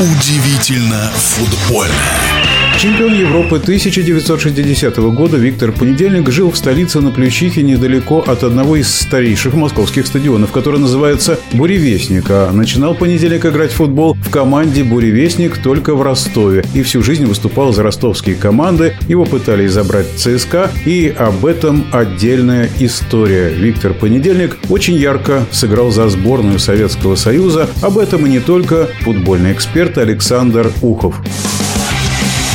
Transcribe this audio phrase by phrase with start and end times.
[0.00, 2.47] Удивительно футбольно.
[2.78, 8.88] Чемпион Европы 1960 года Виктор Понедельник жил в столице на Плющихе недалеко от одного из
[8.88, 15.58] старейших московских стадионов, который называется «Буревестник», а начинал Понедельник играть в футбол в команде «Буревестник»
[15.58, 18.96] только в Ростове и всю жизнь выступал за ростовские команды.
[19.08, 23.48] Его пытались забрать ЦСКА, и об этом отдельная история.
[23.48, 27.68] Виктор Понедельник очень ярко сыграл за сборную Советского Союза.
[27.82, 31.20] Об этом и не только футбольный эксперт Александр Ухов.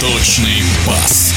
[0.04, 1.34] Точный пас.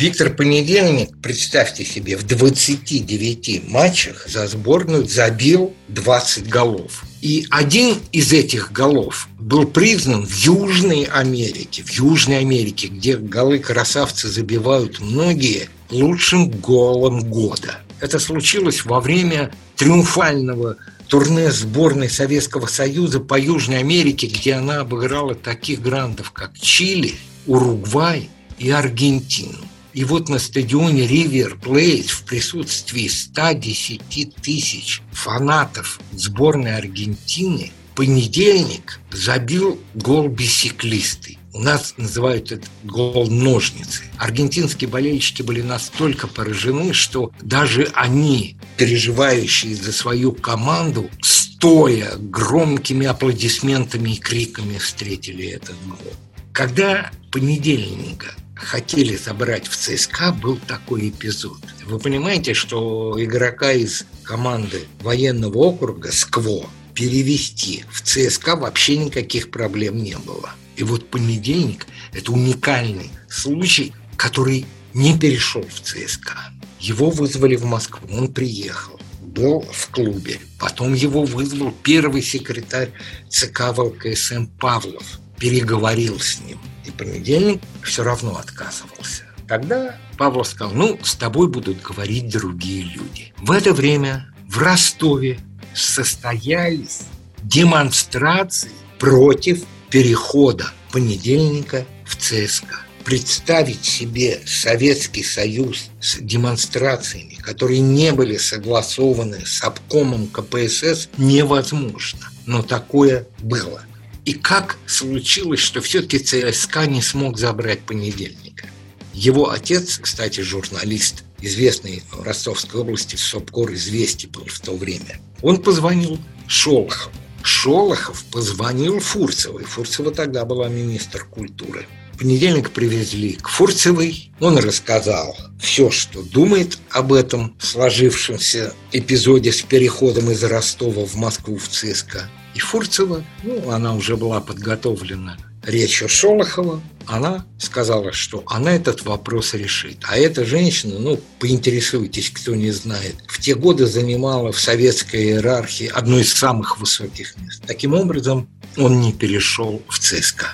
[0.00, 7.04] Виктор Понедельник, представьте себе, в 29 матчах за сборную забил 20 голов.
[7.20, 13.60] И один из этих голов был признан в Южной Америке, в Южной Америке, где голы
[13.60, 17.78] красавцы забивают многие, лучшим голом года.
[18.00, 20.76] Это случилось во время триумфального
[21.08, 27.14] турне сборной Советского Союза по Южной Америке, где она обыграла таких грандов, как Чили,
[27.46, 29.58] Уругвай и Аргентину.
[29.94, 39.76] И вот на стадионе Ривер Плейт в присутствии 110 тысяч фанатов сборной Аргентины понедельник забил
[39.94, 41.36] гол бисеклисты.
[41.52, 44.04] У нас называют этот гол ножницы.
[44.18, 54.10] Аргентинские болельщики были настолько поражены, что даже они, переживающие за свою команду, стоя громкими аплодисментами
[54.10, 56.12] и криками встретили этот гол.
[56.52, 61.58] Когда понедельника хотели забрать в ЦСКА, был такой эпизод.
[61.84, 70.02] Вы понимаете, что игрока из команды военного округа СКВО перевести в ЦСКА вообще никаких проблем
[70.02, 70.50] не было.
[70.74, 76.50] И вот понедельник– это уникальный случай, который не перешел в ЦСКА.
[76.80, 80.40] Его вызвали в Москву, он приехал, был в клубе.
[80.58, 82.90] Потом его вызвал первый секретарь
[83.28, 86.58] ЦК ВЛКСМ Павлов, переговорил с ним.
[86.84, 89.22] И понедельник все равно отказывался.
[89.46, 93.32] Тогда Павлов сказал, ну, с тобой будут говорить другие люди.
[93.36, 95.38] В это время в Ростове
[95.82, 97.00] состоялись
[97.42, 102.80] демонстрации против перехода понедельника в ЦСКА.
[103.04, 112.28] Представить себе Советский Союз с демонстрациями, которые не были согласованы с обкомом КПСС, невозможно.
[112.44, 113.82] Но такое было.
[114.26, 118.68] И как случилось, что все-таки ЦСКА не смог забрать понедельника?
[119.14, 125.20] Его отец, кстати, журналист, известный в Ростовской области, Сопкор известий был в то время.
[125.42, 127.12] Он позвонил Шолохову.
[127.42, 129.64] Шолохов позвонил Фурцевой.
[129.64, 131.86] Фурцева тогда была министр культуры.
[132.12, 134.32] В понедельник привезли к Фурцевой.
[134.40, 141.58] Он рассказал все, что думает об этом сложившемся эпизоде с переходом из Ростова в Москву
[141.58, 142.28] в ЦСКА.
[142.54, 149.54] И Фурцева, ну, она уже была подготовлена речью Шолохова, она сказала, что она этот вопрос
[149.54, 149.98] решит.
[150.02, 155.90] А эта женщина, ну, поинтересуйтесь, кто не знает, в те годы занимала в советской иерархии
[155.92, 157.62] одно из самых высоких мест.
[157.66, 160.46] Таким образом, он не перешел в ЦСКА.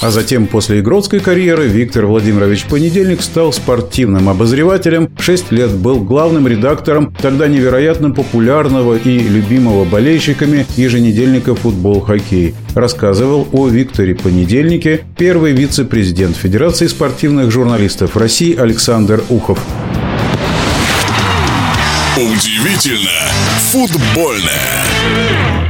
[0.00, 6.48] А затем, после игротской карьеры, Виктор Владимирович Понедельник стал спортивным обозревателем, шесть лет был главным
[6.48, 12.54] редактором тогда невероятно популярного и любимого болельщиками еженедельника «Футбол-хоккей».
[12.74, 19.58] Рассказывал о Викторе Понедельнике первый вице-президент Федерации спортивных журналистов России Александр Ухов.
[22.16, 23.10] Удивительно
[23.70, 25.69] футбольное.